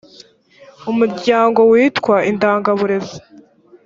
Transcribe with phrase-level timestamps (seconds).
[0.91, 3.17] umuryango witwa indangaburezi